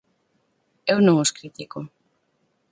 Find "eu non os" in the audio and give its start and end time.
0.91-1.31